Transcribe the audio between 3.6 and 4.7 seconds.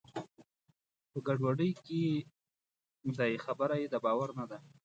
یې د باور نه ده.